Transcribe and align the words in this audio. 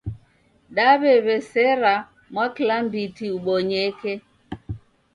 Daw'ew'esera 0.75 1.93
mwakilambiti 2.33 3.25
ubonyeke 3.37 4.11